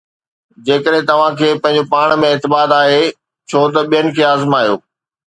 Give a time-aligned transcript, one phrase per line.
[0.67, 3.03] جيڪڏهن توهان کي پنهنجو پاڻ ۾ اعتماد آهي،
[3.49, 4.73] ڇو ته ٻين کي آزمايو؟